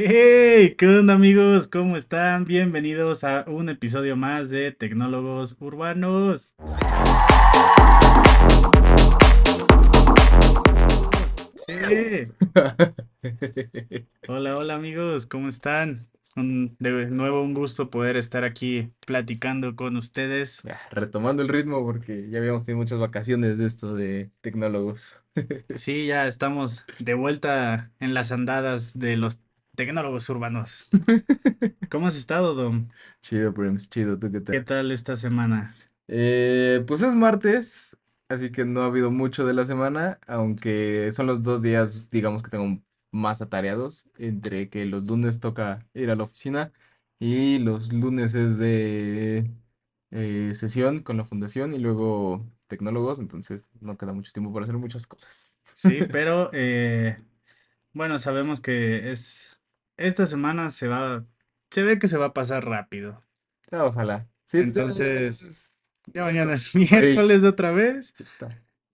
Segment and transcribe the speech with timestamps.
[0.00, 1.66] Hey, ¿qué onda amigos?
[1.66, 2.44] ¿Cómo están?
[2.44, 6.54] Bienvenidos a un episodio más de Tecnólogos Urbanos.
[11.56, 11.74] Sí.
[14.28, 16.06] Hola, hola amigos, ¿cómo están?
[16.36, 20.62] Un- de nuevo un gusto poder estar aquí platicando con ustedes.
[20.62, 25.22] Ya, retomando el ritmo porque ya habíamos tenido muchas vacaciones de esto de tecnólogos.
[25.76, 29.40] Sí, ya estamos de vuelta en las andadas de los
[29.78, 30.90] tecnólogos urbanos.
[31.88, 32.88] ¿Cómo has estado, Dom?
[33.22, 34.64] Chido, Prims, chido, ¿tú qué ¿Qué tal?
[34.64, 35.74] tal esta semana?
[36.08, 37.96] Eh, pues es martes,
[38.28, 42.42] así que no ha habido mucho de la semana, aunque son los dos días, digamos
[42.42, 46.72] que tengo más atareados, entre que los lunes toca ir a la oficina
[47.18, 49.50] y los lunes es de
[50.10, 54.76] eh, sesión con la fundación y luego tecnólogos, entonces no queda mucho tiempo para hacer
[54.78, 55.58] muchas cosas.
[55.72, 57.18] Sí, pero eh,
[57.92, 59.57] bueno, sabemos que es
[59.98, 61.24] esta semana se va,
[61.70, 63.22] se ve que se va a pasar rápido.
[63.70, 64.28] Ah, ojalá.
[64.44, 68.14] Sí, Entonces, es- ya mañana es miércoles otra vez.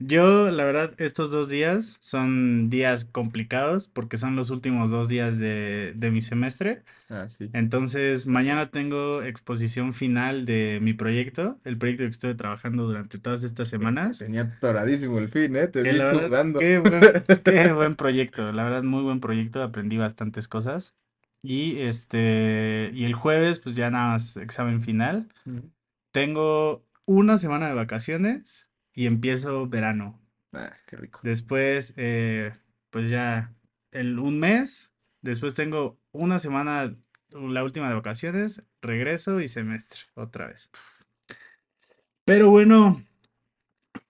[0.06, 5.38] Yo, la verdad, estos dos días son días complicados porque son los últimos dos días
[5.38, 6.82] de, de mi semestre.
[7.08, 7.48] Ah, sí.
[7.54, 13.44] Entonces, mañana tengo exposición final de mi proyecto, el proyecto que estuve trabajando durante todas
[13.44, 14.18] estas semanas.
[14.18, 15.68] Tenía toradísimo el fin, ¿eh?
[15.68, 16.58] Te vi sudando.
[16.58, 17.00] qué buen,
[17.42, 20.94] qué buen proyecto, la verdad, muy buen proyecto, aprendí bastantes cosas.
[21.42, 25.28] Y este, y el jueves, pues ya nada más examen final.
[26.10, 30.20] Tengo una semana de vacaciones y empiezo verano.
[30.52, 31.20] Ah, qué rico.
[31.22, 32.52] Después, eh,
[32.90, 33.52] pues ya
[33.90, 34.94] el, un mes.
[35.20, 36.96] Después tengo una semana,
[37.30, 40.70] la última de vacaciones, regreso y semestre otra vez.
[42.24, 43.02] Pero bueno,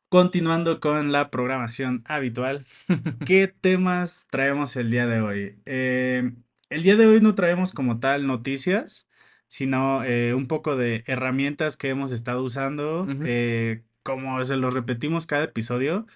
[0.08, 2.66] continuando con la programación habitual,
[3.26, 5.58] ¿qué temas traemos el día de hoy?
[5.66, 6.32] Eh,
[6.68, 9.08] el día de hoy no traemos como tal noticias,
[9.48, 13.06] sino eh, un poco de herramientas que hemos estado usando.
[13.24, 16.06] Eh, como se lo repetimos cada episodio,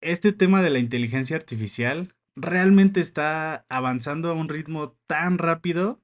[0.00, 6.00] este tema de la inteligencia artificial realmente está avanzando a un ritmo tan rápido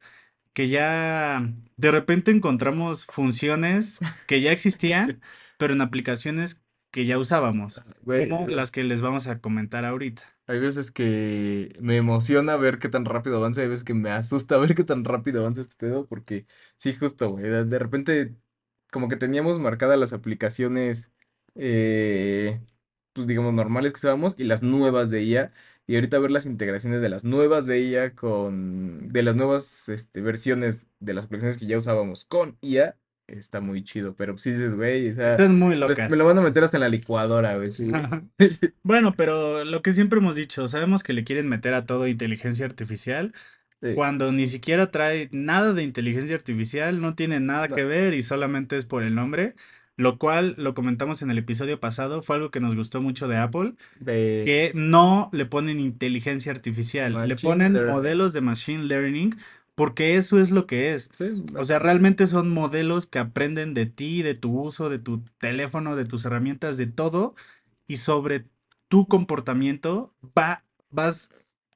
[0.52, 5.20] que ya de repente encontramos funciones que ya existían,
[5.58, 9.84] pero en aplicaciones que ya usábamos, Güey, como eh, las que les vamos a comentar
[9.86, 10.22] ahorita.
[10.46, 14.58] hay veces que me emociona ver qué tan rápido avanza, hay veces que me asusta
[14.58, 16.46] ver qué tan rápido avanza este pedo, porque
[16.76, 18.36] sí, justo, güey, de repente
[18.92, 21.10] como que teníamos marcadas las aplicaciones,
[21.56, 22.60] eh,
[23.14, 25.52] pues digamos, normales que usábamos y las nuevas de IA,
[25.86, 30.20] y ahorita ver las integraciones de las nuevas de IA con, de las nuevas este,
[30.20, 34.74] versiones de las aplicaciones que ya usábamos con IA, está muy chido, pero sí dices,
[34.74, 37.56] güey, o sea, Están muy pues, me lo van a meter hasta en la licuadora,
[37.56, 37.90] güey, sí.
[38.84, 42.66] Bueno, pero lo que siempre hemos dicho, sabemos que le quieren meter a todo inteligencia
[42.66, 43.32] artificial,
[43.82, 48.14] Sí, cuando ni siquiera trae nada de inteligencia artificial, no tiene nada no, que ver
[48.14, 49.54] y solamente es por el nombre,
[49.96, 53.36] lo cual lo comentamos en el episodio pasado, fue algo que nos gustó mucho de
[53.36, 57.92] Apple, de que no le ponen inteligencia artificial, le Machine ponen Learning.
[57.94, 59.36] modelos de machine learning,
[59.74, 61.10] porque eso es lo que es.
[61.18, 61.24] Sí,
[61.56, 65.96] O sea, realmente son modelos que aprenden de ti, de tu uso, de tu teléfono,
[65.96, 67.34] de tus herramientas, de todo,
[67.86, 68.46] y sobre
[68.88, 71.30] tu comportamiento va, vas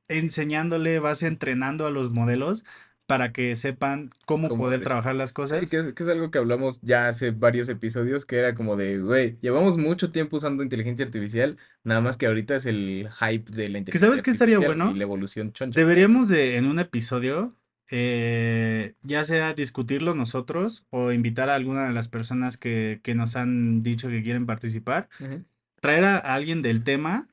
[0.09, 2.65] enseñándole, vas entrenando a los modelos
[3.07, 4.89] para que sepan cómo ¿Cómo poder ves?
[4.89, 5.71] trabajar las Sí, cosas.
[5.71, 8.99] que es, que es algo que hablamos ya hace varios episodios, que era como de,
[8.99, 13.69] güey, llevamos mucho tiempo usando inteligencia artificial, nada más que ahorita es el hype de
[13.69, 14.99] la Que sabes inteligencia qué estaría artificial y bueno?
[14.99, 15.79] la evolución choncha.
[15.81, 17.55] Deberíamos de en un episodio,
[17.91, 23.37] eh, ya sea discutirlo nosotros o invitar a alguna de las personas que, que nos
[23.37, 25.45] han dicho que quieren participar, Ujú.
[25.81, 27.29] traer a alguien del tema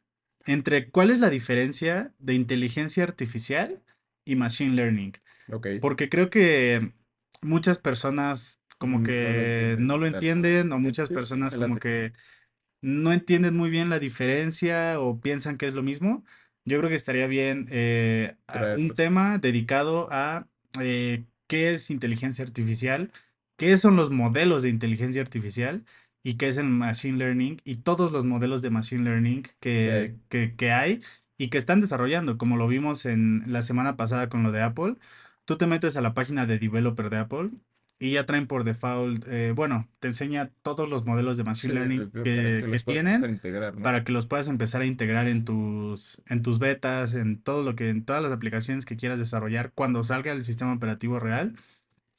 [0.45, 3.81] entre cuál es la diferencia de inteligencia artificial
[4.25, 5.13] y machine learning.
[5.81, 6.93] Porque creo que
[7.41, 12.11] muchas personas como que entienden, no lo entienden o muchas personas como que
[12.81, 16.25] no entienden muy bien la diferencia o piensan que es lo mismo.
[16.65, 18.35] Yo creo que estaría bien eh,
[18.77, 20.47] un tema dedicado a
[20.81, 23.11] eh, qué es inteligencia artificial,
[23.57, 25.85] qué son los modelos de inteligencia artificial
[26.23, 30.15] y qué es el machine learning y todos los modelos de machine learning Que hay.
[30.29, 31.01] que, que, hay
[31.37, 34.95] y que están desarrollando, como lo vimos en la semana pasada con lo de Apple.
[35.45, 37.49] Tú te metes a la página de developer de Apple
[37.99, 41.73] y ya traen por default, eh, bueno, te enseña todos los modelos de Sí, machine
[41.75, 43.81] learning pues, para que, que que tienen integrar, ¿no?
[43.81, 47.75] para que los puedas empezar a integrar en tus, en tus betas, en todo lo
[47.75, 51.55] que, en todas las aplicaciones que quieras desarrollar cuando salga el sistema operativo real,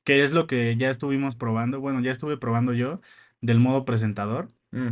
[0.04, 3.00] que es lo que ya estuvimos probando, bueno, ya estuve probando yo
[3.44, 4.48] del modo presentador.
[4.72, 4.88] Mm,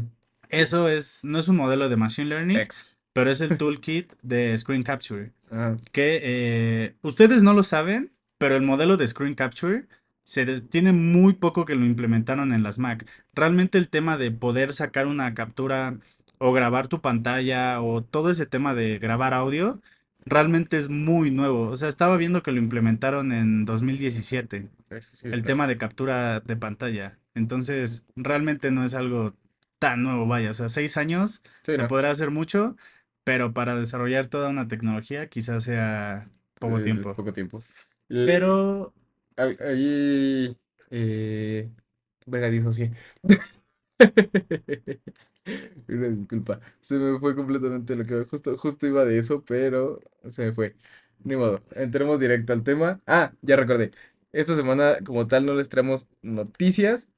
[0.49, 2.95] Eso es, no es un modelo de machine learning, ex.
[3.13, 5.33] pero es el toolkit de Screen Capture.
[5.51, 9.87] Ah, Que eh, ustedes no lo saben, pero el modelo de Screen Capture
[10.25, 13.07] se tiene muy poco que lo implementaron en las Mac.
[13.35, 15.97] Realmente el tema de poder sacar una captura
[16.39, 19.81] o grabar tu pantalla o todo ese tema de grabar audio
[20.25, 21.69] realmente es muy nuevo.
[21.69, 26.41] O sea, estaba viendo que lo implementaron en 2017, es- sí, el tema de captura
[26.41, 27.19] de pantalla.
[27.35, 29.35] Entonces, realmente no es algo
[29.79, 30.51] tan nuevo, vaya.
[30.51, 31.89] O sea, seis años Sí, se no.
[31.89, 32.77] podrá hacer mucho,
[33.25, 36.27] pero para desarrollar toda una tecnología quizás sea
[36.61, 37.15] poco Eh, tiempo.
[37.15, 37.63] poco tiempo.
[38.09, 38.93] Pero
[39.37, 40.57] ahí.
[40.91, 41.71] Eh,
[42.27, 42.93] verga, disocié.
[45.89, 46.61] Disculpa.
[46.81, 50.77] Se me fue completamente lo que justo, justo iba de eso, pero se me fue.
[51.25, 51.61] Ni modo.
[51.75, 53.01] Entremos directo al tema.
[53.07, 53.93] Ah, ya recordé.
[54.33, 57.11] Esta semana, como tal, no les traemos noticias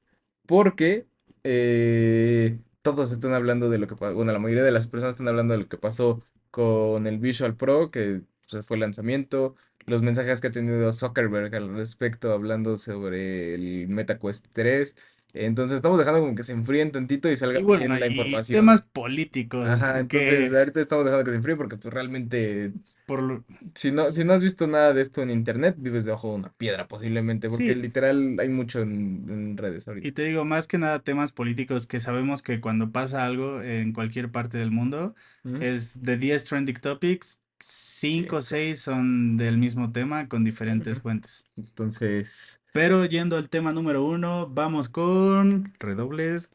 [0.45, 1.07] porque
[1.43, 4.15] eh, todos están hablando de lo que pasó.
[4.15, 7.55] Bueno, la mayoría de las personas están hablando de lo que pasó con el Visual
[7.55, 9.55] Pro, que pues, fue el lanzamiento.
[9.87, 14.95] Los mensajes que ha tenido Zuckerberg al respecto, hablando sobre el MetaQuest 3.
[15.35, 18.11] Entonces estamos dejando como que se enfríen tantito y salga y bueno, bien la y
[18.11, 18.57] información.
[18.59, 22.71] temas políticos Ajá, entonces que ahorita estamos dejando que se enfríe porque pues realmente
[23.05, 23.43] por lo-
[23.75, 26.53] si no, si no has visto nada de esto en internet, vives debajo de una
[26.53, 30.07] piedra posiblemente, porque sí, literal hay mucho en, en redes ahorita.
[30.07, 33.93] y te digo más que nada temas políticos que sabemos que cuando pasa algo en
[33.93, 35.13] cualquier parte del mundo
[35.61, 41.45] es de 10 trending topics, 5 o 6 son del mismo tema con diferentes fuentes.
[41.55, 46.51] Entonces, Pero yendo al tema número uno, vamos con redobles.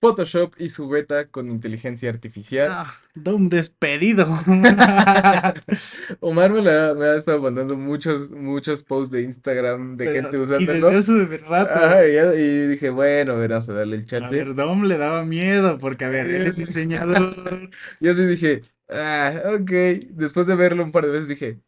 [0.00, 2.68] Photoshop y su beta con inteligencia artificial.
[2.70, 4.26] Ah, da un despedido.
[6.20, 10.36] Omar me, la- me ha estado mandando muchos, muchos posts de Instagram de Pero, gente
[10.36, 10.90] y usándolo.
[10.90, 11.80] desde hace rato.
[12.06, 14.36] Y, y dije, bueno, verás a darle el A chance.
[14.36, 17.70] ver, Dom le daba miedo porque, a ver, él es diseñador.
[18.00, 19.70] Yo sí dije, ah, ok.
[20.10, 21.60] Después de verlo un par de veces dije,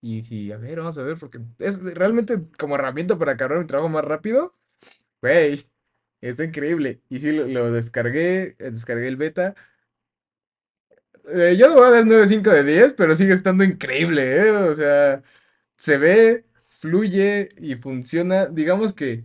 [0.00, 3.66] y sí, a ver, vamos a ver, porque es realmente como herramienta para acabar mi
[3.66, 4.54] trabajo más rápido.
[5.22, 5.66] Güey,
[6.22, 7.02] está increíble.
[7.10, 9.54] Y sí, lo, lo descargué, eh, descargué el beta.
[11.28, 14.50] Eh, yo le voy a dar 9.5 de 10, pero sigue estando increíble, ¿eh?
[14.52, 15.22] O sea,
[15.76, 18.46] se ve, fluye y funciona.
[18.46, 19.24] Digamos que,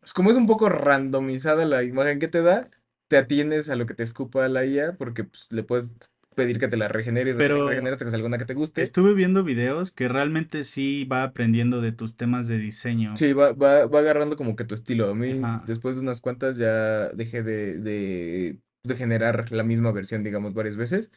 [0.00, 2.68] pues como es un poco randomizada la imagen que te da,
[3.08, 5.92] te atienes a lo que te escupa la IA, porque pues, le puedes
[6.34, 8.82] pedir que te la regenere y Pero regenere hasta que salga una que te guste.
[8.82, 13.14] estuve viendo videos que realmente sí va aprendiendo de tus temas de diseño.
[13.14, 15.10] Sí, va, va, va agarrando como que tu estilo.
[15.10, 15.64] A mí, Ajá.
[15.66, 20.76] después de unas cuantas, ya dejé de, de, de generar la misma versión, digamos, varias
[20.76, 21.10] veces.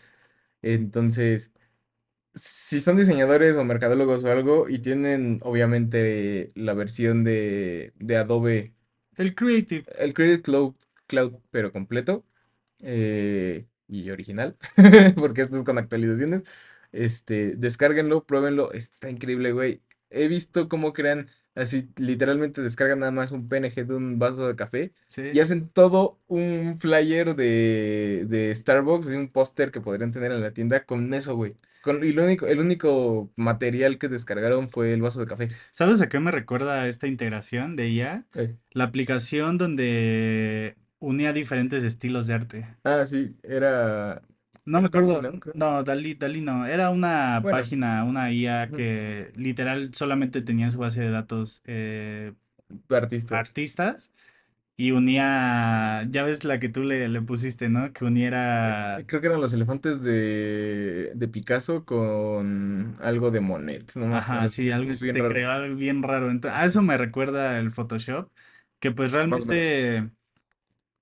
[0.62, 1.52] Entonces,
[2.36, 8.76] si son diseñadores o mercadólogos o algo y tienen, obviamente, la versión de, de Adobe,
[9.18, 9.88] El Creative.
[9.98, 10.76] el Creative Cloud,
[11.08, 12.26] Cloud, pero completo
[12.82, 14.58] eh, y original,
[15.16, 16.44] porque esto es con actualizaciones,
[16.92, 19.82] este, descárguenlo, pruébenlo, está increíble, güey.
[20.10, 24.56] He visto cómo crean, así, literalmente descargan nada más un PNG de un vaso de
[24.56, 24.94] café
[25.32, 25.40] y Sí.
[25.40, 30.54] hacen todo un flyer de, de Starbucks, y un póster que podrían tener en la
[30.54, 31.56] tienda con eso, güey.
[31.82, 35.50] Con, y lo único, el único material que descargaron fue el vaso de café.
[35.72, 38.26] ¿Sabes a qué me recuerda esta integración de IA?
[38.36, 42.78] Eh, La aplicación donde unía diferentes estilos de arte.
[42.84, 44.22] Ah, sí, era...
[44.66, 45.22] No me Dalí, acuerdo.
[45.22, 45.40] ¿no?
[45.54, 46.66] No, Dalí, Dalí no.
[46.66, 51.62] Era una Bueno, página, una IA que literal solamente tenía en su base de datos
[51.66, 52.34] eh,
[52.90, 53.44] artistas.
[53.44, 54.14] artistas
[54.78, 57.94] y unía, ya ves la que tú le, le pusiste, ¿no?
[57.94, 58.06] Que
[58.62, 64.08] Eh, uniera, Creo que eran los elefantes de, de Picasso con algo de Monet, no
[64.10, 66.30] ajá, sí, algo bien te raro, bien raro.
[66.32, 68.32] Entonces, a eso me recuerda el Photoshop,
[68.80, 70.12] que pues realmente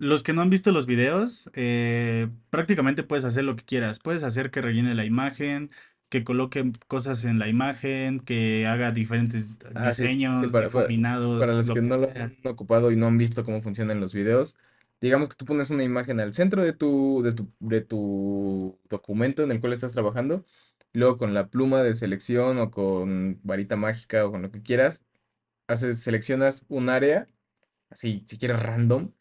[0.02, 4.00] los que no han visto los videos, eh, prácticamente puedes hacer lo que quieras.
[4.00, 5.70] Puedes hacer que rellene la imagen,
[6.10, 11.54] que coloque cosas en la imagen, que haga diferentes Ah, sí, sí, diseños, para, para,
[11.54, 14.12] los lo que que no lo han ocupado y no han visto cómo funcionan los
[14.12, 14.56] videos,
[15.02, 19.44] digamos que tú pones una imagen al centro de tu, de tu, de tu documento
[19.44, 20.46] en el cual estás trabajando,
[20.94, 24.64] y luego con la pluma de selección o con varita mágica o con lo que
[24.64, 25.06] quieras,
[25.68, 27.28] haces, seleccionas un área,
[27.92, 29.12] así, si quieres random,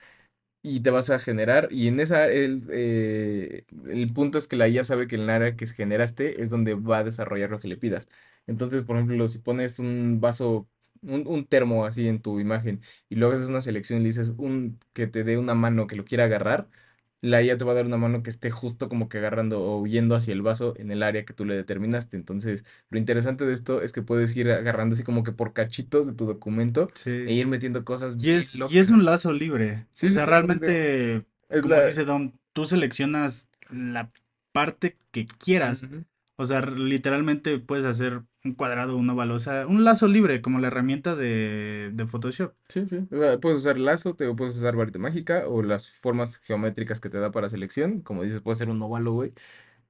[0.62, 4.68] y te vas a generar, y en esa, el, eh, el punto es que la
[4.68, 7.76] IA sabe que el área que generaste es donde va a desarrollar lo que le
[7.78, 8.08] pidas.
[8.46, 10.68] Entonces, por ejemplo, si pones un vaso,
[11.02, 14.34] un, un termo así en tu imagen, y luego haces una selección y le dices
[14.38, 16.68] un, que te dé una mano que lo quiera agarrar,
[17.22, 19.86] la IA te va a dar una mano que esté justo como que agarrando o
[19.86, 22.16] yendo hacia el vaso en el área que tú le determinaste.
[22.16, 26.06] Entonces, lo interesante de esto es que puedes ir agarrando así como que por cachitos
[26.06, 26.92] de tu documento
[27.24, 29.86] e ir metiendo cosas Y bien es, y es un lazo libre.
[30.04, 34.12] O Sí, sí, sea, sí, realmente, es como la, dice Dom, tú seleccionas la
[34.52, 35.86] parte que quieras.
[36.36, 40.58] O sea, literalmente puedes hacer un cuadrado, un óvalo, o sea, un lazo libre, como
[40.60, 42.54] la herramienta de, de Photoshop.
[42.68, 43.06] Sí, sí.
[43.10, 47.10] O sea, puedes usar lazo, te puedes usar varita mágica o las formas geométricas que
[47.10, 48.00] te da para selección.
[48.00, 49.32] Como dices, puede ser un óvalo, güey.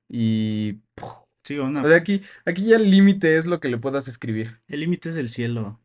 [0.08, 0.80] Y...
[0.94, 1.10] ¡puf!
[1.44, 4.60] Sí, O una, sea, aquí, aquí ya el límite es lo que le puedas escribir.
[4.68, 5.78] el límite es el cielo.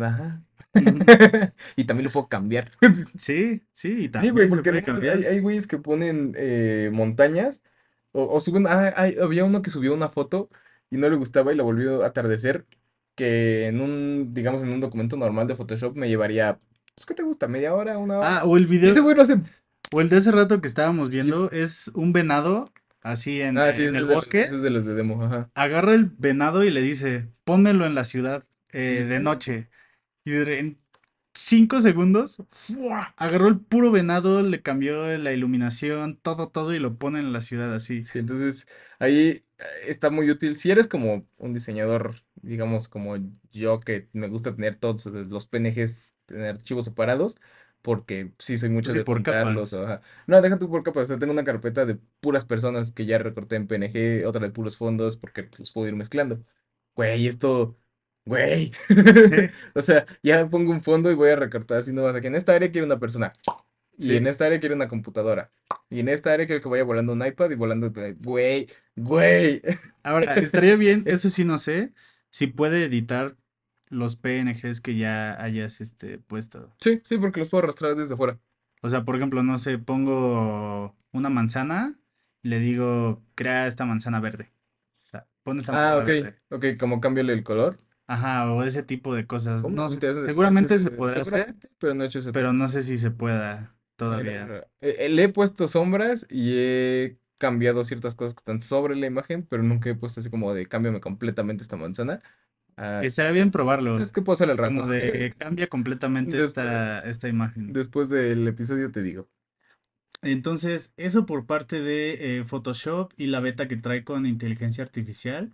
[0.00, 0.42] Ajá.
[1.76, 2.70] Y también lo puedo cambiar.
[3.18, 6.90] Sí, sí, y Sí, güey, también se porque puede no, hay, güeyes que ponen eh,
[6.92, 7.62] montañas
[8.12, 8.66] o, o suben.
[8.66, 10.48] Ah, hay- había uno que subió una foto
[10.90, 12.66] y no le gustaba y la volvió a atardecer.
[13.14, 16.58] Que en un, digamos, en un documento normal de Photoshop me llevaría,
[16.94, 17.48] pues, ¿qué te gusta?
[17.48, 17.96] ¿Media hora?
[17.96, 18.44] ¿Una Ah, hora?
[18.44, 19.40] o el Y ese video, güey lo hace.
[19.92, 22.66] o el de hace rato que estábamos viendo, es un venado,
[23.00, 25.48] así en, Ah, sí, en el de, bosque, ese es de los de demo, ajá.
[25.54, 29.70] agarra el venado y le dice, pónmelo en la ciudad eh, de noche.
[30.24, 30.76] Y de-
[31.36, 33.14] cinco segundos, ¡fua!
[33.16, 37.40] agarró el puro venado, le cambió la iluminación, todo, todo, y lo pone en la
[37.40, 38.02] ciudad así.
[38.02, 38.66] Sí, entonces
[38.98, 39.14] ahí
[39.58, 40.56] eh, está muy útil.
[40.56, 43.16] Si eres como un diseñador, digamos, como
[43.50, 47.36] yo, que me gusta tener todos los PNGs, tener archivos separados,
[47.82, 49.72] porque sí soy mucho sí, de por juntarlos.
[49.72, 49.74] capas.
[49.74, 50.02] ajá.
[50.26, 51.04] No, deja tú por capas.
[51.04, 54.50] o sea, tengo una carpeta de puras personas que ya recorté en PNG, otra de
[54.50, 56.44] puros fondos, porque los puedo ir mezclando.
[56.94, 57.76] Güey, esto,
[58.26, 58.72] güey.
[58.88, 58.94] Sí,
[59.74, 62.14] O sea, ya pongo un fondo y voy a recortar así nomás.
[62.14, 63.32] Aquí en esta área quiero una persona.
[63.98, 65.50] Y en esta área quiero una computadora.
[65.88, 67.90] Y en esta área quiero que vaya volando un iPad y volando.
[68.18, 69.62] Güey, güey.
[70.02, 71.92] Ahora, estaría bien, eso sí no sé,
[72.30, 73.36] si puede editar
[73.88, 76.74] los PNGs que ya hayas este, puesto.
[76.80, 78.38] Sí, sí, porque los puedo arrastrar desde afuera.
[78.82, 81.96] O sea, por ejemplo, no sé, pongo una manzana
[82.42, 84.52] y le digo, crea esta manzana verde.
[85.04, 86.06] O sea, pon esta Ah, manzana ok.
[86.06, 86.36] verde.
[86.50, 87.76] Ok, como cámbiale el color.
[88.08, 89.62] Ajá, o ese tipo de cosas.
[89.62, 89.76] ¿Cómo?
[89.76, 90.28] No Interesante.
[90.28, 93.74] seguramente se podrá hacer, pero no he hecho ese pero no sé si se pueda
[93.96, 94.44] todavía.
[94.46, 98.96] mira, eh, eh, le he puesto sombras y he cambiado ciertas cosas que están sobre
[98.96, 102.22] la imagen, pero nunca he puesto así como de cámbiame completamente esta manzana.
[102.76, 104.74] Ah, Estaría bien probarlo, es que puedo hacer al rato.
[104.74, 107.72] como de cambia completamente Después, esta, esta imagen.
[107.72, 109.28] después del episodio te digo.
[110.22, 115.52] Entonces, eso por parte de eh, Photoshop y la beta que trae con inteligencia artificial.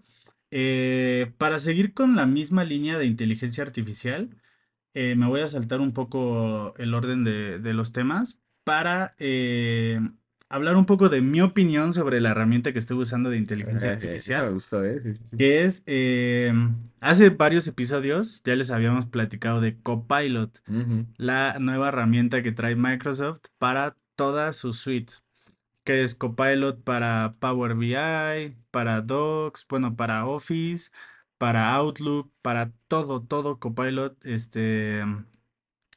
[0.54, 4.37] Eh, para seguir con la misma línea de inteligencia artificial,
[4.92, 9.99] eh, me voy a saltar un poco el orden de, de los temas para eh,
[10.50, 13.90] hablar un poco de mi opinión sobre la herramienta que estoy usando de inteligencia Eh,
[13.92, 14.82] me artificial, gustó.
[14.85, 15.37] Sí, sí, sí.
[15.38, 15.85] que es,
[17.00, 20.62] hace varios episodios ya les habíamos platicado de Copilot,
[21.16, 25.14] la nueva herramienta que trae Microsoft para toda su suite
[25.85, 30.91] que es Copilot para Power BI, para Docs, bueno, para Office,
[31.39, 35.03] para Outlook, para todo, todo Copilot, este,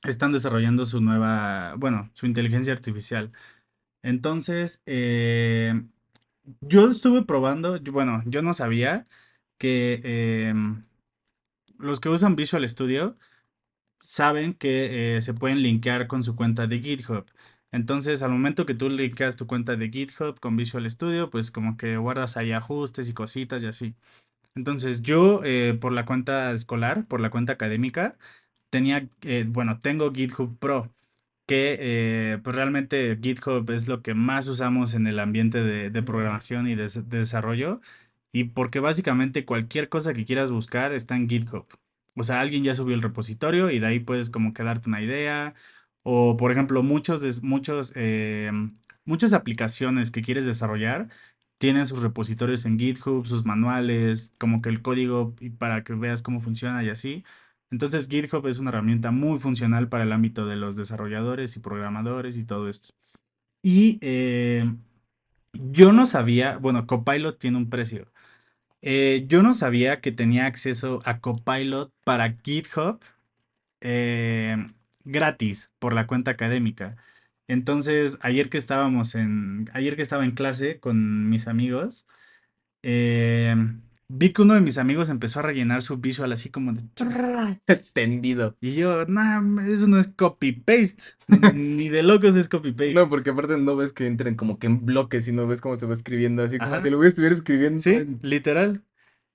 [0.04, 3.32] están desarrollando su nueva, bueno, su inteligencia artificial.
[4.04, 5.84] Entonces, eh,
[6.62, 9.06] yo estuve probando, bueno, yo no sabía
[9.58, 10.02] que
[10.50, 10.82] em,
[11.78, 13.18] los que usan Visual Studio
[14.00, 17.26] saben que eh, se pueden linkear con su cuenta de GitHub.
[17.76, 21.76] Entonces, al momento que tú linkeas tu cuenta de GitHub con Visual Studio, pues como
[21.78, 23.96] que guardas ahí ajustes y cositas y así.
[24.56, 28.18] Entonces, yo eh, por la cuenta escolar, por la cuenta académica,
[28.72, 30.94] tenía, eh, bueno, tengo GitHub Pro,
[31.48, 36.04] que eh, pues realmente GitHub es lo que más usamos en el ambiente de, de
[36.04, 37.82] programación y de, de desarrollo,
[38.32, 41.68] y porque básicamente cualquier cosa que quieras buscar está en GitHub.
[42.16, 45.02] O sea, alguien ya subió el repositorio y de ahí puedes como que darte una
[45.02, 45.54] idea.
[46.08, 48.52] O, por ejemplo, muchos, muchos, eh,
[49.06, 51.10] muchas aplicaciones que quieres desarrollar
[51.58, 56.40] tienen sus repositorios en GitHub, sus manuales, como que el código para que veas cómo
[56.40, 57.24] funciona y así.
[57.72, 62.38] Entonces, GitHub es una herramienta muy funcional para el ámbito de los desarrolladores y programadores
[62.38, 62.94] y todo esto.
[63.64, 64.72] Y eh,
[65.54, 68.12] yo no sabía, bueno, Copilot tiene un precio.
[68.82, 73.00] Eh, yo no sabía que tenía acceso a Copilot para GitHub
[75.06, 76.98] gratis por la cuenta académica.
[77.48, 82.08] Entonces, ayer que estábamos en, ayer que estaba en clase con mis amigos,
[82.82, 83.56] eh,
[84.08, 86.82] vi que uno de mis amigos empezó a rellenar su visual así como de...
[87.94, 88.56] Tendido.
[88.62, 91.16] Y yo, nah, eso no es copy-paste.
[91.54, 92.94] Ni de locos es copy-paste.
[92.94, 95.78] No, porque aparte no ves que entren como que en bloques y no ves cómo
[95.78, 96.82] se va escribiendo, así como Ajá.
[96.82, 98.84] si lo estuviera escribiendo Sí, literal.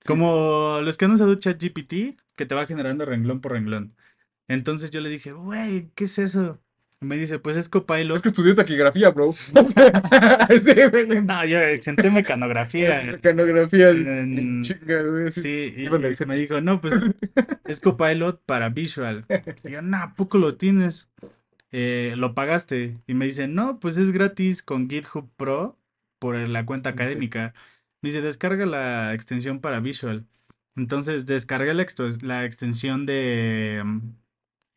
[0.01, 0.07] Sí.
[0.07, 3.93] Como los que han usado ChatGPT, que te va generando renglón por renglón.
[4.47, 6.59] Entonces yo le dije, güey, ¿qué es eso?
[7.01, 8.15] Y me dice, pues es Copilot.
[8.15, 9.29] Es que estudié taquigrafía, bro.
[11.23, 13.03] No, yo exenté mecanografía.
[13.11, 15.31] Mecanografía, En- chinga, güey.
[15.31, 16.93] Sí, y, y me dijo, no, pues
[17.65, 19.25] es Copilot para Visual.
[19.63, 21.09] Y yo, no, ¿a poco lo tienes?
[21.71, 22.97] Eh, ¿lo pagaste?
[23.07, 25.79] Y me dice, no, pues es gratis con GitHub Pro.
[26.19, 27.53] por la cuenta académica.
[28.01, 30.25] Me dice, descarga la extensión para Visual.
[30.75, 33.99] Entonces descargué la extensión de, mm,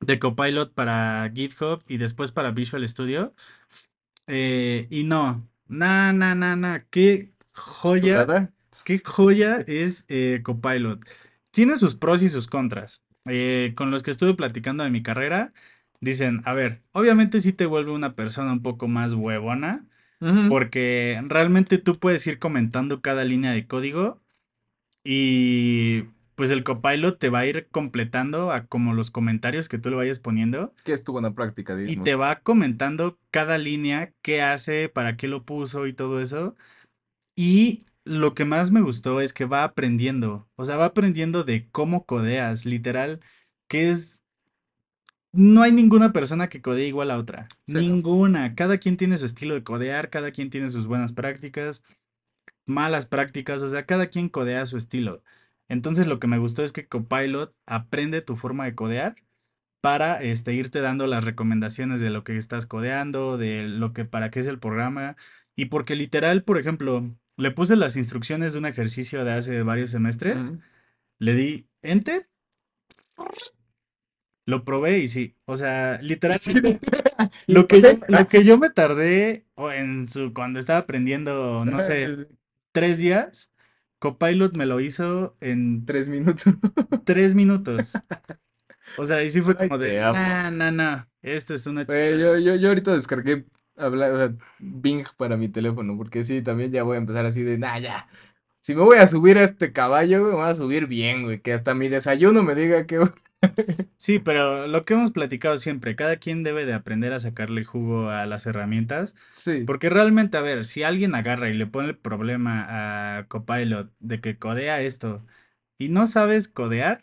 [0.07, 3.35] de Copilot para GitHub y después para Visual Studio.
[4.27, 8.33] eh, y no, na, na, na, na, qué joya,
[8.85, 11.01] qué joya es eh, Copilot.
[11.51, 13.05] Tiene sus pros y sus contras.
[13.27, 15.53] Eh, con los que estuve platicando de mi carrera,
[16.01, 19.87] dicen, a ver, obviamente sí te vuelve una persona un poco más huevona,
[20.47, 24.23] porque realmente tú puedes ir comentando cada línea de código
[25.05, 29.91] y pues el Copilot te va a ir completando a como los comentarios que tú
[29.91, 32.05] le vayas poniendo Que es tu buena práctica, y digamos.
[32.05, 36.55] te va comentando cada línea, qué hace, para qué lo puso y todo eso.
[37.37, 41.69] Y lo que más me gustó es que va aprendiendo, o sea, va aprendiendo de
[41.71, 43.21] cómo codeas, literal,
[43.69, 44.23] que es...
[45.33, 47.49] No hay ninguna persona que codee igual a otra.
[47.67, 47.81] Sí, ¿no?
[47.81, 48.55] Ninguna.
[48.55, 51.83] Cada quien tiene su estilo de codear, cada quien tiene sus buenas prácticas,
[52.67, 55.23] malas prácticas, o sea, cada quien codea su estilo.
[55.69, 59.17] Entonces lo que me gustó es que Copilot aprende tu forma de codear
[59.81, 64.31] para este, irte dando las recomendaciones de lo que estás codeando, de lo que para
[64.31, 65.17] qué es el programa.
[65.57, 69.91] Y porque literal, por ejemplo, le puse las instrucciones de un ejercicio de hace varios
[69.91, 70.39] semestres,
[71.19, 72.29] le di enter,
[74.47, 76.81] lo probé y sí, o sea, literalmente
[77.47, 78.13] lo que yo, pasé.
[78.13, 82.29] lo que yo me tardé en su, cuando estaba aprendiendo, no sé,
[82.73, 83.51] tres días,
[84.05, 86.55] Copilot me lo hizo en Tres minutos.
[87.05, 88.03] tres minutos.
[88.97, 92.19] O sea, y sí fue Ay, como de, nah, nah, nah, esto es una chulada".
[92.19, 93.47] yo, yo, yo ahorita descargué
[93.77, 97.43] habla- o sea, Bing para mi teléfono, porque sí, también ya voy a empezar así
[97.43, 98.09] de, nah, ya.
[98.61, 101.53] Si me voy a subir a este caballo, me voy a subir bien, güey, que
[101.53, 103.01] hasta mi desayuno me diga que...
[103.97, 108.11] Sí, pero lo que hemos platicado siempre, cada quien debe de aprender a sacarle jugo
[108.11, 109.65] a las herramientas, Sí.
[109.65, 114.21] porque realmente, a ver, si alguien agarra y le pone el problema a Copilot de
[114.21, 115.25] que codea esto
[115.79, 117.03] y no sabes codear,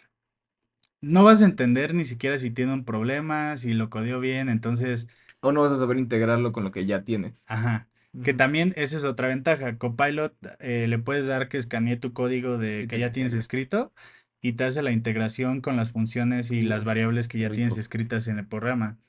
[1.02, 5.08] no vas a entender ni siquiera si tiene un problema, si lo codeó bien, entonces,
[5.42, 7.44] O no vas a saber integrarlo con lo que ya tienes.
[7.48, 7.88] ajá.
[8.24, 9.78] Que también esa es otra ventaja.
[9.78, 13.94] Copilot eh, le puedes dar que escanee tu código de que ya tienes escrito
[14.42, 17.78] y te hace la integración con las funciones y las variables que ya tienes rico.
[17.78, 19.00] escritas en el programa.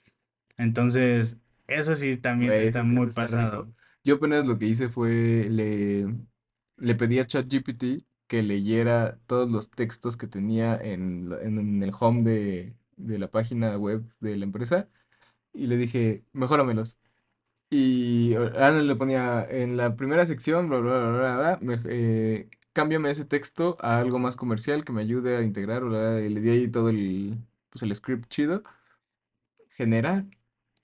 [0.59, 3.49] Entonces, eso sí también está eso, muy eso está pasado.
[3.51, 3.75] rico.
[4.05, 6.07] Yo apenas lo que hice fue, le,
[6.77, 11.93] le pedí a ChatGPT que leyera todos los textos que tenía en, en, en el
[11.99, 14.89] home de, de la página web de la empresa
[15.55, 16.99] y le dije, mejóramelos.
[17.71, 22.51] Y Ana le ponía en la primera sección, bla, bla, bla, bla, bla, me- eh,
[22.73, 26.29] cámbiame ese texto a algo más comercial que me ayude a integrar, bla, bla, y
[26.29, 27.39] le di ahí todo el,
[27.71, 28.63] pues el script chido,
[29.71, 30.27] genera,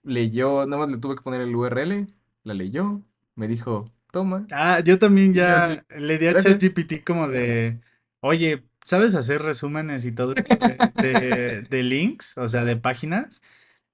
[0.02, 2.06] leyó, nada más le tuve que poner el URL,
[2.44, 3.02] la leyó,
[3.34, 6.32] me dijo, toma, Ah, yo también y yo así, ya le di a.
[6.34, 7.80] ChatGPT como de,
[8.20, 12.38] oye, ¿sabes hacer resúmenes y todo esto de, de, de links?
[12.38, 13.42] O sea, de páginas.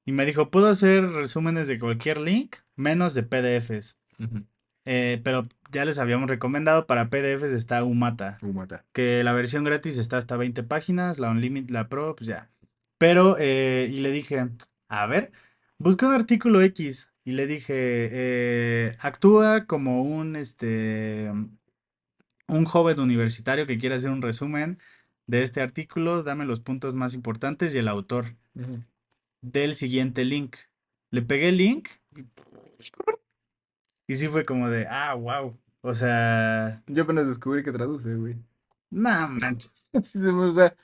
[0.06, 3.98] Y me dijo, puedo hacer resúmenes de cualquier link, menos de PDFs.
[4.18, 4.44] Ujú.
[4.84, 8.84] Eh, pero ya les habíamos recomendado, para PDFs está Umata, mata.
[8.92, 12.50] que la versión gratis está hasta 20 páginas, la Unlimited, la Pro, pues ya.
[12.98, 14.48] Pero, eh, y le dije,
[14.88, 15.32] a ver,
[15.78, 17.10] busca un artículo X.
[17.24, 21.32] Y le dije, eh, actúa como un, este,
[22.46, 24.78] un joven universitario que quiere hacer un resumen
[25.26, 28.36] de este artículo, dame los puntos más importantes y el autor
[29.40, 30.56] del siguiente link.
[31.10, 32.24] Le pegué el link y,
[34.06, 35.58] y sí fue como de, ah, wow.
[35.82, 38.36] O sea, Yo apenas descubrí que traduce, güey.
[38.90, 39.90] no manches.
[40.02, 40.76] Sí, o sea,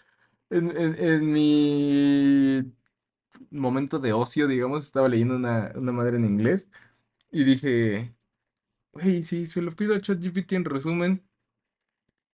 [0.51, 2.63] en, en, en mi
[3.51, 6.69] momento de ocio, digamos, estaba leyendo una, una madre en inglés
[7.33, 8.15] y dije,
[9.01, 11.25] hey, si se lo pido a ChatGPT en resumen,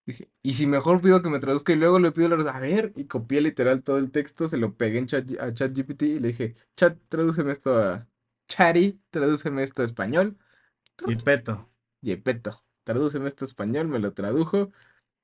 [0.05, 2.59] dije, y si mejor pido que me traduzca y luego le pido la res- a
[2.59, 6.19] ver, y copié literal todo el texto, se lo pegué en chat, a ChatGPT y
[6.19, 8.07] le dije, chat, tradúceme esto a
[8.47, 10.37] Chari, tradúceme esto a español,
[11.05, 11.69] Y peto.
[12.01, 14.71] Yepeto, tradúceme esto a español, me lo tradujo,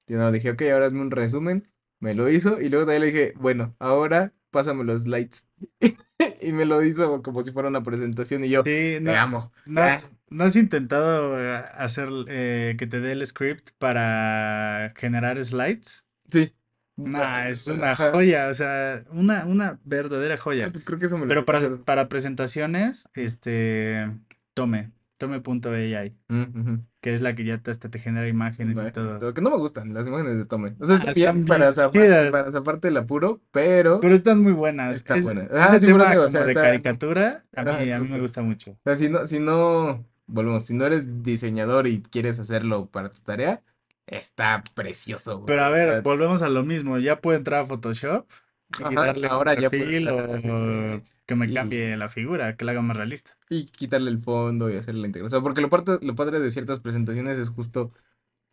[0.07, 3.07] y no, dije, ok, ahora hazme un resumen, me lo hizo, y luego también le
[3.07, 5.47] dije, bueno, ahora pásame los slides,
[6.41, 9.51] y me lo hizo como si fuera una presentación, y yo, Sí, te amo.
[9.65, 14.93] no Ah, has, no has intentado eh, hacer eh, que te dé el script para
[14.95, 16.05] generar slides.
[16.31, 16.53] Sí.
[16.95, 20.71] Nah, es una joya, o sea, una, una verdadera Ah, joya.
[20.71, 24.11] pues creo que eso me lo Pero para, para presentaciones, este,
[24.53, 26.85] tome, tome.ai, mm, ujú.
[27.01, 29.19] que es la que ya te, hasta te genera imágenes y todo.
[29.19, 30.75] todo, que no me gustan las imágenes de Tome.
[30.79, 34.41] O sea, Ah, están bien para chidas, para esa parte del apuro, pero pero están
[34.41, 34.97] muy buenas.
[34.97, 35.41] está Es, buena.
[35.43, 38.07] ese Ah, sí, pero tema digo, o como sea, de caricatura, a mí, a mí
[38.09, 38.71] me gusta mucho.
[38.71, 43.11] O sea, si no, si no, volvemos, si no eres diseñador y quieres hacerlo para
[43.11, 43.63] tu tarea,
[44.07, 45.63] está precioso, Pero güey.
[45.63, 46.97] a O ver, sea, volvemos a lo mismo.
[46.99, 48.27] Ya puedo entrar a Photoshop
[48.81, 51.03] ajá, ahora ya perfil o sí.
[51.25, 53.37] que me Y, cambie la figura, que la haga más realista.
[53.49, 55.37] y quitarle el fondo y hacerle la integración.
[55.37, 57.91] O sea, porque lo, parte, lo padre de ciertas presentaciones es justo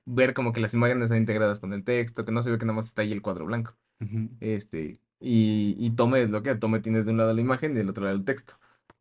[0.06, 2.66] ver como que las imágenes están integradas con el texto, que no se ve que
[2.66, 3.76] nada más está ahí el cuadro blanco.
[4.40, 7.76] Este, y, y Tome es lo que Tome tienes de un lado la imagen y
[7.76, 8.58] del otro lado el texto.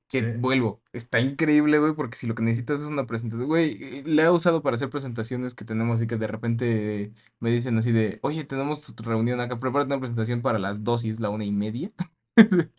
[0.10, 0.26] Que Sí.
[0.34, 4.30] vuelvo, está increíble, güey, porque si lo que necesitas es una presentación, güey, la he
[4.32, 8.43] usado para hacer presentaciones que tenemos y que de repente me dicen así de, oye,
[8.43, 11.52] tenemos tu reunión acá, prepárate una presentación para las dos y es la una y
[11.52, 11.91] media.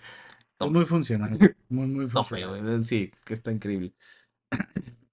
[0.60, 2.84] Es muy funcional, muy, muy funcional.
[2.84, 3.94] sí, que está increíble.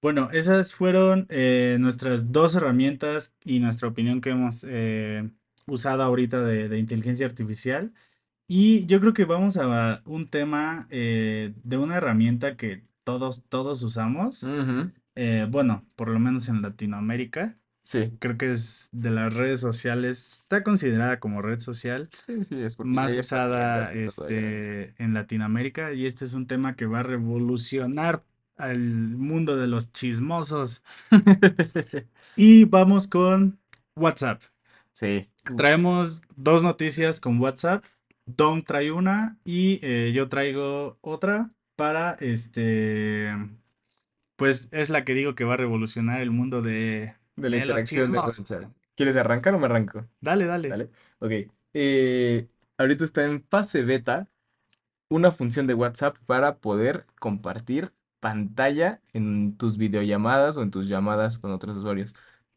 [0.02, 5.30] Bueno, esas fueron eh, nuestras dos herramientas y nuestra opinión que hemos eh,
[5.66, 7.94] usado ahorita de, de inteligencia artificial.
[8.48, 13.84] Y yo creo que vamos a un tema eh, de una herramienta que todos, todos
[13.84, 14.44] usamos.
[14.44, 17.58] Ujú, eh, bueno, por lo menos en Latinoamérica.
[17.82, 22.62] Sí, Creo que es de las redes sociales, está considerada como red social sí, sí,
[22.62, 25.94] es porque ya más usada este, en Latinoamérica.
[25.94, 28.24] Y este es un tema que va a revolucionar
[28.58, 30.84] al mundo de los chismosos.
[32.40, 33.58] Y vamos con
[33.96, 34.44] WhatsApp.
[34.94, 37.84] Sí, Traemos dos noticias con WhatsApp.
[38.28, 43.32] Don trae una y eh, yo traigo otra para este,
[44.36, 47.58] pues es la que digo que va a revolucionar el mundo de, de la de
[47.58, 48.20] interacción de.
[48.20, 48.72] WhatsApp.
[48.96, 50.08] ¿Quieres arrancar o me arranco?
[50.22, 50.70] Dale, dale.
[50.70, 50.92] ¿Vale?
[51.20, 51.32] Ok.
[51.74, 54.30] eh, ahorita está en fase beta
[55.10, 61.40] una función de WhatsApp para poder compartir pantalla en tus videollamadas o en tus llamadas
[61.40, 62.16] con otros usuarios.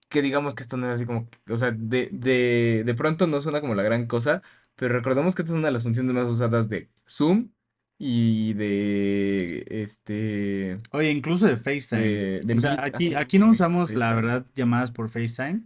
[0.09, 3.41] Que digamos que esto no es así como, o sea, de, de, de pronto no
[3.41, 4.43] suena como la gran cosa,
[4.81, 7.51] pero recordemos que esta es una de las funciones más usadas de Zoom
[7.99, 12.01] y de, este, Oye, incluso de FaceTime.
[12.01, 15.65] de, de O sea, aquí, aquí no usamos la verdad llamadas por FaceTime,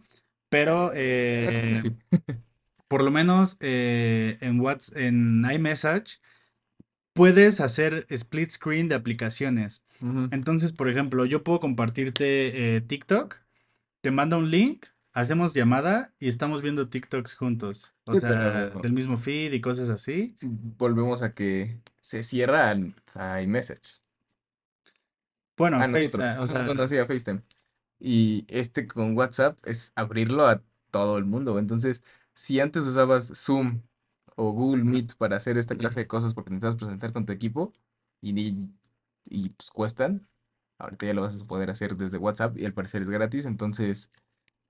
[0.48, 1.96] pero eh, Sí.
[2.88, 6.20] por lo menos eh, en WhatsApp, en iMessage,
[7.12, 9.84] puedes hacer split screen de aplicaciones.
[10.32, 13.36] Entonces, por ejemplo, yo puedo compartirte eh, TikTok,
[14.02, 17.94] te manda un link, hacemos llamada y estamos viendo TikToks juntos.
[18.04, 18.30] O Sí, sea,
[18.70, 20.36] pero del mismo feed y cosas así.
[20.42, 24.00] volvemos a que se cierra al- a iMessage.
[25.56, 26.22] Bueno, A nosotros.
[26.22, 27.42] FaceTime, o sea, Bueno, sí, a FaceTime.
[28.00, 31.58] Y este con WhatsApp es abrirlo a todo el mundo.
[31.58, 32.02] Entonces,
[32.34, 33.82] si antes usabas Zoom
[34.36, 37.72] o Google Meet para hacer esta clase de cosas porque necesitas presentar con tu equipo
[38.20, 38.70] y, y,
[39.26, 40.28] y, pues cuestan,
[40.78, 43.46] ahorita ya lo vas a poder hacer desde WhatsApp y al parecer es gratis.
[43.46, 44.10] Entonces,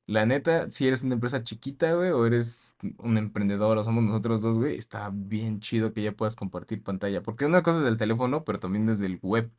[0.06, 4.42] la neta, si eres una empresa chiquita, güey, o eres un emprendedor o somos nosotros
[4.42, 7.22] dos, güey, está bien chido que ya puedas compartir pantalla.
[7.22, 9.50] Porque una cosa es del teléfono, pero también desde el web.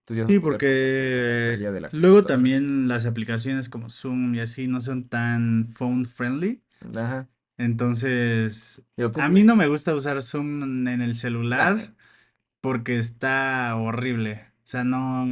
[0.00, 5.08] Entonces sí, porque de la luego también las aplicaciones como Zoom y así no son
[5.08, 6.60] tan phone friendly.
[6.94, 7.26] Ajá.
[7.56, 8.84] Entonces,
[9.18, 11.94] a mí no me gusta usar Zoom en el Nah, celular
[12.60, 14.53] porque está horrible.
[14.64, 15.24] O sea, no...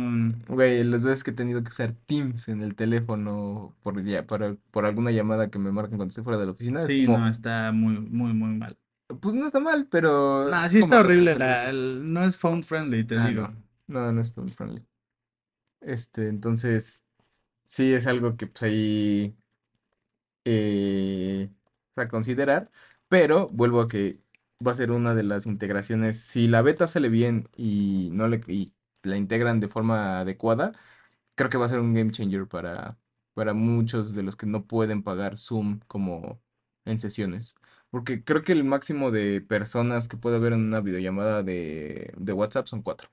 [0.49, 4.55] güey, las veces que he tenido que usar Teams en el teléfono por, ya, para,
[4.71, 7.29] por alguna llamada que me marcan cuando estoy fuera de la oficina, es Sí, no,
[7.29, 8.79] está muy, muy, muy mal.
[9.21, 11.35] pues no está mal, pero No, es sí está horrible.
[11.37, 13.49] la- el- no es phone friendly, te Ah, digo.
[13.49, 13.55] no,
[13.87, 14.87] no, no es phone friendly.
[15.81, 17.05] Este, entonces,
[17.66, 19.37] sí es algo que pues ahí
[20.45, 21.51] eh,
[21.97, 22.71] a considerar,
[23.09, 24.21] pero vuelvo a que
[24.66, 26.21] va a ser una de las integraciones.
[26.21, 30.73] Si la beta sale bien y no le y la integran de forma adecuada,
[31.35, 32.99] creo que va a ser un game changer para,
[33.35, 36.41] para muchos de los que no pueden pagar Zoom como
[36.85, 37.55] en sesiones.
[37.91, 42.33] Porque creo que el máximo de personas que puede haber en una videollamada de, de
[42.33, 43.11] WhatsApp son cuatro,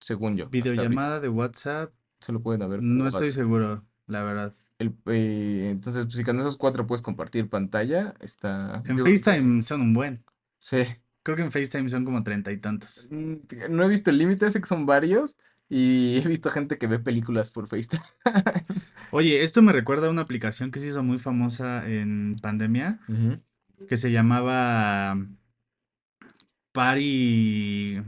[0.00, 0.48] según yo.
[0.48, 4.52] Videollamada de WhatsApp, Solo pueden haber no estoy seguro, la verdad.
[4.78, 8.82] El, eh, entonces, pues si con esos cuatro puedes compartir pantalla, está...
[8.86, 9.04] En Yo.
[9.04, 10.24] FaceTime son un buen.
[10.58, 10.78] Sí.
[11.26, 13.08] Creo que en FaceTime son como treinta y tantos.
[13.10, 13.34] Mm,
[13.70, 15.36] No he visto el límite, sé que son varios.
[15.68, 18.04] Y he visto gente que ve películas por FaceTime.
[19.10, 23.00] Oye, esto me recuerda a una aplicación que se hizo muy famosa en pandemia,
[23.88, 25.16] que se llamaba
[26.72, 28.02] Party.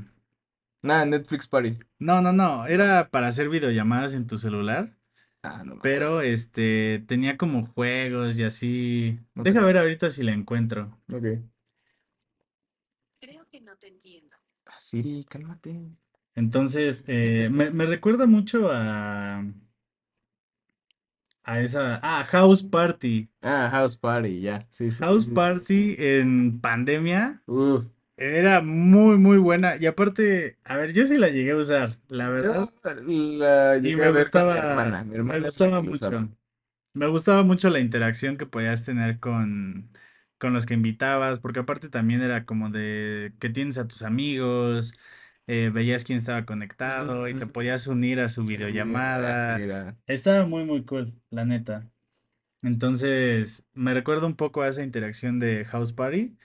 [0.82, 1.76] Nada, Netflix Party.
[1.98, 4.94] No, no, no, era para hacer videollamadas en tu celular,
[5.42, 9.18] Ah, no pero este tenía como juegos y así.
[9.36, 10.96] Ok, Deja ver ahorita si la encuentro.
[11.12, 11.24] ok.
[13.58, 14.36] Que no te entiendo.
[14.66, 15.90] Ah, Siri, cálmate.
[16.36, 19.42] Entonces, eh, me, me recuerda mucho a,
[21.44, 21.98] a esa.
[22.02, 23.28] Ah, House Party.
[23.42, 24.66] Ah, House Party, ya.
[24.70, 25.64] Sí, sí, sí, House sí, sí, sí.
[25.64, 27.42] Party en pandemia.
[27.48, 29.76] Uf, Era muy, muy buena.
[29.78, 32.56] Y aparte, a ver, yo sí la llegué a usar, la verdad.
[32.56, 35.04] Yo la Y llegué me mi gustaba, hermana.
[35.04, 36.20] Mi me hermana gustaba usaba.
[36.20, 36.28] mucho.
[36.94, 39.90] Me gustaba mucho la interacción que podías tener con,
[40.38, 44.94] con los que invitabas, porque aparte también era como de que tienes a tus amigos,
[45.46, 49.56] eh, veías quién estaba conectado y te podías unir a su videollamada.
[50.06, 51.90] Estaba muy, muy cool, la neta.
[52.62, 56.36] Entonces, me recuerda un poco a esa interacción de House Party.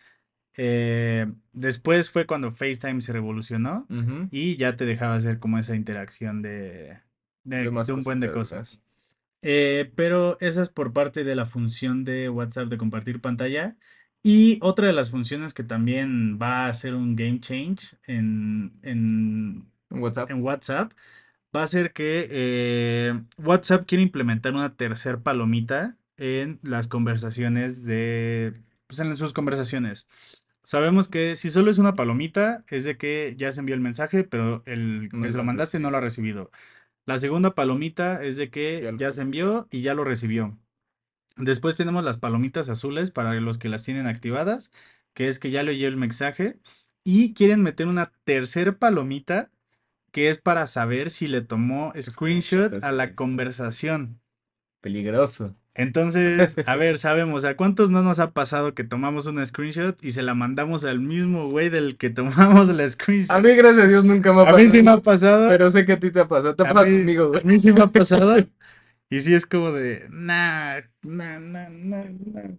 [0.56, 3.88] Eh, después fue cuando FaceTime se revolucionó
[4.29, 6.99] y ya te dejaba hacer como esa interacción de,
[7.43, 8.82] De de, de un buen de cosas.
[9.43, 13.77] Eh, pero esa es por parte de la función de WhatsApp de compartir pantalla.
[14.23, 19.69] Y otra de las funciones que también va a ser un game change en, en,
[19.89, 20.32] En WhatsApp.
[20.32, 20.93] en WhatsApp
[21.56, 28.62] va a ser que eh, WhatsApp quiere implementar una tercer palomita en las conversaciones de,
[28.88, 30.08] pues en sus conversaciones.
[30.63, 34.23] Sabemos que si solo es una palomita, es de que ya se envió el mensaje,
[34.23, 36.51] pero el No que se lo mandaste no lo ha recibido.
[37.05, 40.57] La segunda palomita es de que ya se envió y ya lo recibió.
[41.35, 44.71] Después tenemos las palomitas azules para los que las tienen activadas,
[45.13, 46.59] que es que ya leyó el mensaje.
[47.03, 49.51] Y quieren meter una tercer palomita
[50.11, 54.21] que es para saber si le tomó Screenshot a la conversación.
[54.79, 55.55] Peligroso.
[55.75, 60.12] Entonces, a ver, sabemos, ¿a cuántos no nos ha pasado que tomamos una screenshot y
[60.12, 62.88] se la mandamos al mismo güey del que tomamos la
[63.27, 63.41] A screenshot?
[63.41, 64.91] mí, gracias a Dios, nunca me ha A mí sí me pasado.
[64.91, 66.55] ha pasado, Pero sé que a ti te ha pasado.
[66.55, 67.43] Te ha a pasado mí, conmigo, a güey.
[67.43, 68.38] mí sí me ha pasado.
[69.09, 72.57] Y sí es como de, nah, nah, nah, nah, nah.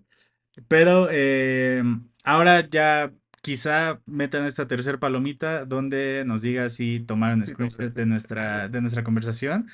[0.69, 1.83] Pero eh,
[2.25, 8.69] ahora ya quizá metan esta tercer palomita donde nos diga si tomaron screenshot de nuestra,
[8.69, 9.69] de nuestra conversación.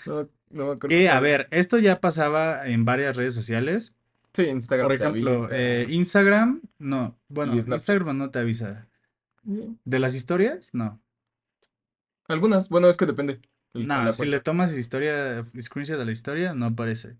[0.50, 3.94] No, me acuerdo Que, a ver, esto ya pasaba en varias redes sociales.
[4.34, 5.86] Sí, Por Instagram te ejemplo, eh.
[5.88, 7.18] Instagram, no.
[7.28, 7.54] Bueno.
[7.54, 8.88] Instagram no te avisa.
[9.42, 10.74] ¿De las historias?
[10.74, 11.00] No.
[12.28, 12.68] Algunas.
[12.68, 13.40] Bueno, es que depende.
[13.74, 14.44] No, si le cuenta.
[14.44, 17.16] tomas historia, screenshot a la historia, no aparece.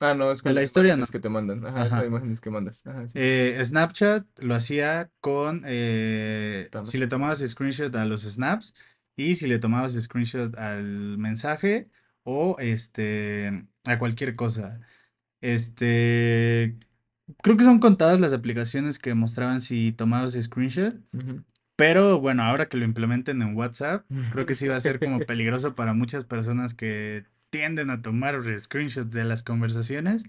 [0.00, 1.06] Ah, no, es De con la las historia no.
[1.10, 1.66] que te mandan.
[1.66, 2.86] Ajá, esas imágenes que mandas.
[2.86, 3.14] Ajá, sí.
[3.14, 8.74] Eh, Snapchat lo hacía con eh, si le tomabas screenshot a los snaps
[9.16, 11.90] y si le tomabas screenshot al mensaje
[12.30, 14.80] o este a cualquier cosa.
[15.40, 16.76] Este
[17.42, 20.94] creo que son contadas las aplicaciones que mostraban si tomabas screenshot,
[21.76, 25.20] pero bueno, ahora que lo implementen en WhatsApp, creo que sí va a ser como
[25.26, 30.24] peligroso para muchas personas que tienden a tomar screenshots de las conversaciones.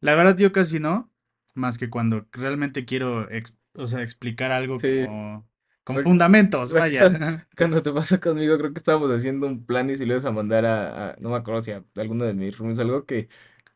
[0.00, 1.12] La verdad yo casi no,
[1.54, 3.28] más que cuando realmente quiero,
[3.74, 5.04] o sea, explicar algo Sí.
[5.06, 5.48] como
[5.84, 7.46] con Porque- fundamentos, vaya.
[7.56, 10.32] Cuando te pasa conmigo, creo que estábamos haciendo un plan y si lo ibas a
[10.32, 13.28] mandar a, a- no me acuerdo si a alguno de mis roomies algo que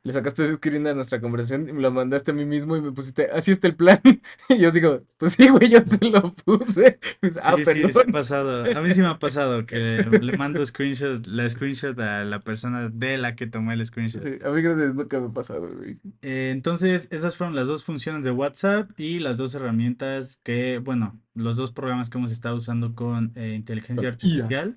[0.05, 2.93] le sacaste screen a nuestra conversación y me lo mandaste a mí mismo y me
[2.93, 4.01] pusiste, así está el plan.
[4.51, 6.99] Y yo digo, pues sí, güey, yo te lo puse.
[7.23, 8.65] Dices, ah, Sí, sí, sí ha pasado.
[8.79, 12.91] A mí sí me ha pasado que le mando screenshot, la screenshot a la persona
[12.91, 14.23] de la que tomé el screenshot.
[14.23, 15.99] Sí, a mí gracias nunca me ha pasado, güey.
[16.21, 21.19] Eh, entonces, esas fueron las dos funciones de WhatsApp y las dos herramientas que, bueno,
[21.35, 24.75] los dos programas que hemos estado usando con eh, inteligencia IA.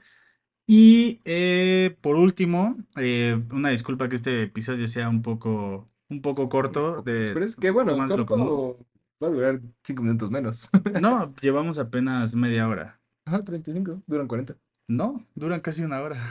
[0.67, 6.49] Y eh, por último, eh, una disculpa que este episodio sea un poco, un poco
[6.49, 8.85] corto, de Pero es que, bueno, más lo corto
[9.23, 10.69] va a durar cinco minutos menos.
[11.01, 12.99] No, llevamos apenas media hora.
[13.25, 14.55] Ajá, 35, duran 40.
[14.87, 16.21] No, duran casi una hora.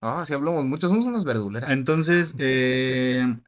[0.00, 1.70] Ah, sí hablamos mucho, somos unas verduleras.
[1.70, 3.38] Entonces, eh,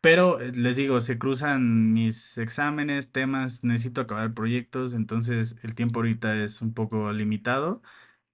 [0.00, 6.00] pero eh, les digo, se cruzan mis exámenes, temas, necesito acabar proyectos, entonces el tiempo
[6.00, 7.82] ahorita es un poco limitado.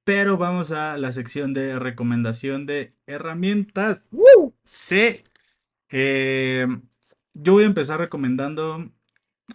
[0.05, 4.07] Pero vamos a la sección de recomendación de herramientas.
[4.65, 5.23] Sí.
[5.91, 6.67] Eh,
[7.33, 8.91] yo voy a empezar recomendando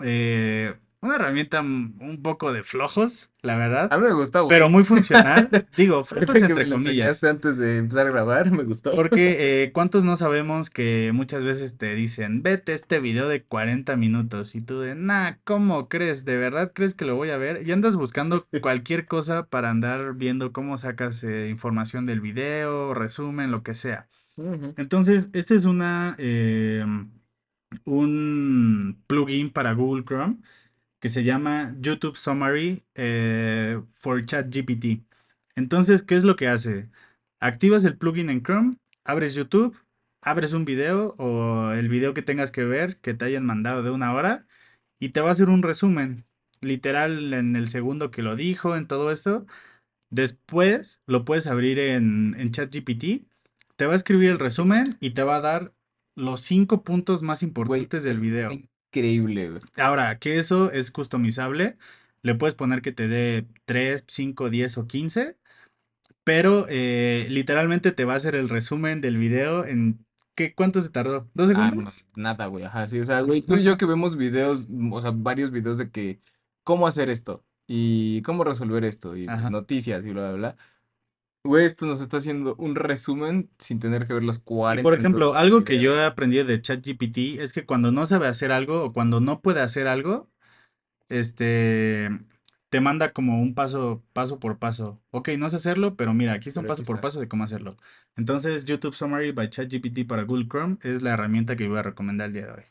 [0.04, 4.54] eh, una herramienta un poco de flojos, la verdad, A mí me gustó, güey.
[4.54, 5.48] pero muy funcional.
[5.78, 7.24] Digo, flojos Ahorita que me entre lo comillas.
[7.24, 8.94] antes de empezar a grabar, me gustó.
[8.94, 13.96] Porque eh, ¿cuántos no sabemos que muchas veces te dicen, vete este video de 40
[13.96, 16.26] minutos y tú de, nah, ¿cómo crees?
[16.26, 17.66] ¿De verdad crees que lo voy a ver?
[17.66, 23.52] Y andas buscando cualquier cosa para andar viendo cómo sacas eh, información del video, resumen,
[23.52, 24.08] lo que sea.
[24.78, 26.86] Entonces, este es una, eh,
[27.86, 30.38] un plugin para Google Chrome
[31.00, 35.04] que se llama YouTube Summary eh, for ChatGPT.
[35.56, 36.90] Entonces, ¿qué es lo que hace?
[37.40, 39.78] Activas el plugin en Chrome, abres YouTube,
[40.22, 43.92] abres un video o el video que tengas que ver que te hayan mandado de
[43.92, 44.46] una hora
[45.00, 46.26] y te va a hacer un resumen,
[46.62, 49.46] literal en el segundo que lo dijo, en todo esto.
[50.10, 53.28] Después lo puedes abrir en, en ChatGPT,
[53.76, 55.74] te va a escribir el resumen y te va a dar
[56.16, 58.69] los cinco puntos más importantes del video.
[58.92, 59.62] Increíble, güey.
[59.78, 61.78] Ahora, que eso es customizable.
[62.22, 65.38] Le puedes poner que te dé 3, 5, 10 o 15,
[66.24, 70.06] pero eh, literalmente te va a hacer el resumen del video en...
[70.36, 71.30] ¿qué, ¿Cuánto se tardó?
[71.34, 72.08] ¿Dos Ah, no, segundos?
[72.16, 75.02] nada, güey, ajá, sí, o sea, güey, tú y yo que vemos videos, mm, o
[75.02, 76.20] sea, varios videos de que,
[76.64, 79.50] cómo hacer esto, y cómo resolver esto, y Ajá.
[79.50, 80.58] noticias, y bla, bla, bla.
[81.44, 84.94] Güey, esto nos está haciendo un resumen sin tener que ver los Y 40 por
[84.94, 88.84] ejemplo, algo que yo he aprendido de ChatGPT es que cuando no sabe hacer algo
[88.84, 90.30] o cuando no puede hacer algo,
[91.10, 92.10] este,
[92.70, 95.02] te manda como un paso, paso por paso.
[95.12, 97.02] Ok, no sé hacerlo, pero mira, aquí está un Pero paso por está.
[97.02, 97.78] paso de cómo hacerlo.
[98.16, 102.28] Entonces, YouTube Summary by ChatGPT para Google Chrome es la herramienta que voy a recomendar
[102.28, 102.64] el día de hoy.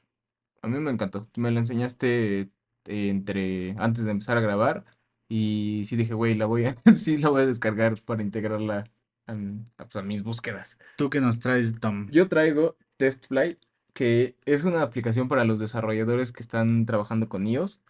[0.63, 1.29] A mí me encantó.
[1.37, 2.51] Me la enseñaste
[2.85, 4.85] entre antes de empezar a grabar
[5.29, 8.85] y sí dije, güey, la voy a, sí la voy a descargar para integrarla
[9.27, 10.79] a, m- a, pues, a mis búsquedas.
[10.97, 12.09] ¿Tú qué nos traes, Tom?
[12.11, 13.59] Yo traigo TestFlight,
[13.93, 17.81] que es una aplicación para los desarrolladores que están trabajando con iOS.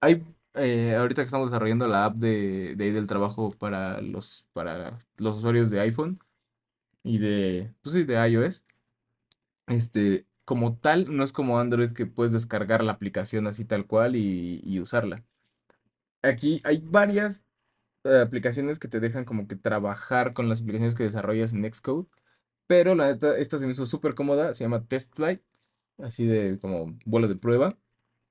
[0.00, 4.46] Hay, eh, ahorita que estamos desarrollando la app de, de ahí del trabajo para los,
[4.52, 6.18] para los usuarios de iPhone
[7.04, 8.64] y de, pues sí, de iOS.
[9.68, 14.16] Este, como tal, no es como Android que puedes descargar la aplicación así tal cual
[14.16, 15.24] y, y usarla.
[16.22, 17.46] Aquí hay varias
[18.04, 22.08] eh, aplicaciones que te dejan como que trabajar con las aplicaciones que desarrollas en Xcode,
[22.66, 25.42] pero la neta, esta se me hizo súper cómoda, se llama TestFlight,
[25.98, 27.78] así de como vuelo de prueba,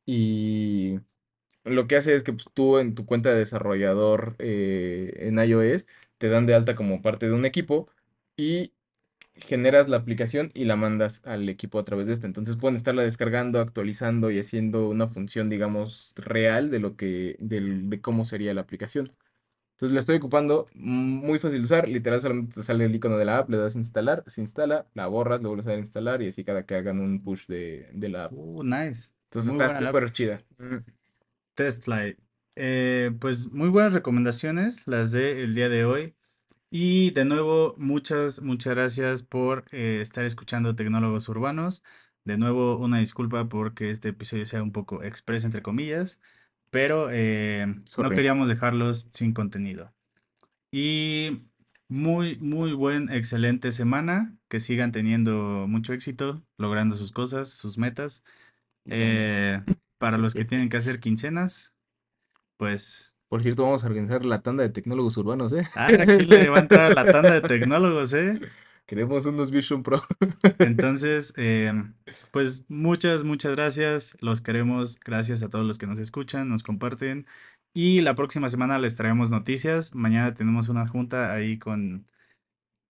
[0.06, 1.00] y
[1.66, 5.88] lo que hace es que pues, tú en tu cuenta de desarrollador eh, en iOS
[6.18, 7.90] te dan de alta como parte de un equipo
[8.38, 8.74] y
[9.40, 12.28] generas la aplicación y la mandas al equipo a través de esta.
[12.28, 17.90] Entonces pueden estarla descargando, actualizando y haciendo una función, digamos, real de lo que, del-
[17.90, 19.12] de cómo sería la aplicación.
[19.76, 23.18] Entonces la estoy ocupando, mm, muy fácil de usar, literal solamente te sale el icono
[23.18, 26.28] de la app, le das instalar, se instala, la borras, lo vuelves a instalar y
[26.30, 28.34] así cada que hagan un push de, de la app.
[28.34, 29.12] Uh, nice.
[29.26, 30.42] Entonces Muy está súper chida.
[30.58, 30.78] Mm.
[31.56, 32.18] Testflight.
[32.56, 36.16] Eh, pues muy buenas recomendaciones las de el día de hoy.
[36.72, 41.84] Y de nuevo, muchas, muchas gracias por eh, estar escuchando Tecnólogos Urbanos.
[42.26, 46.20] De nuevo, una disculpa porque este episodio sea un poco express, entre comillas,
[46.70, 47.66] pero eh,
[47.98, 49.92] no queríamos dejarlos sin contenido.
[50.72, 51.40] Y
[51.88, 54.36] muy, muy buen, excelente semana.
[54.48, 58.24] Que sigan teniendo mucho éxito, logrando sus cosas, sus metas.
[58.86, 59.62] Eh,
[59.98, 61.74] para los que tienen que hacer quincenas,
[62.58, 65.68] pues Por cierto, vamos a organizar la tanda de tecnólogos urbanos, ¿eh?
[65.76, 68.40] Ah, aquí le va a entrar la tanda de tecnólogos, ¿eh?
[68.88, 70.02] Queremos unos Vision Pro.
[70.58, 71.94] Entonces, em,
[72.32, 74.18] pues muchas, muchas gracias.
[74.20, 75.00] Los queremos.
[75.00, 77.28] Gracias a todos los que nos escuchan, nos comparten.
[77.72, 79.94] Y la próxima semana les traemos noticias.
[79.94, 82.06] Mañana tenemos una junta ahí con...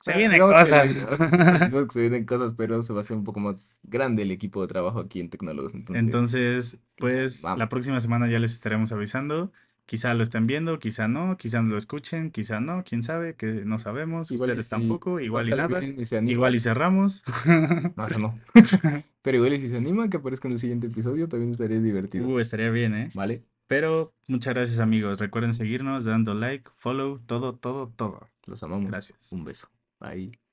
[0.02, 1.06] Se Ah, vienen cosas.
[1.69, 4.62] que se vienen cosas, pero se va a hacer un poco más grande el equipo
[4.62, 5.73] de trabajo aquí en Tecnólogos.
[5.73, 7.60] Entonces, Entonces, pues vamos.
[7.60, 9.52] la próxima semana ya les estaremos avisando.
[9.89, 13.80] Quizá lo estén viendo, quizá no, quizá lo escuchen, quizá no, quién sabe, que no
[13.80, 17.23] sabemos, igual ustedes tampoco, igual y nada, y igual y cerramos.
[17.97, 18.39] No, eso no.
[19.23, 22.28] Pero igual y si se anima que aparezca en el siguiente episodio, también estaría divertido.
[22.28, 23.10] Uh, estaría bien, ¿eh?
[23.15, 23.41] ¿Vale?
[23.65, 25.17] Pero muchas gracias amigos.
[25.17, 28.30] Recuerden seguirnos, dando like, follow, todo, todo, todo.
[28.45, 28.91] Los amamos.
[28.91, 29.32] Gracias.
[29.34, 29.69] Un beso.
[29.99, 30.48] Bye.